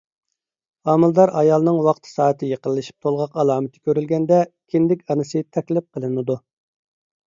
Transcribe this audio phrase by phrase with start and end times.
[0.89, 6.45] ھامىلىدار ئايالنىڭ ۋاقتى-سائىتى يېقىنلىشىپ تولغاق ئالامىتى كۆرۈلگەندە، كىندىك ئانىسى تەكلىپ قىلىنىدۇ.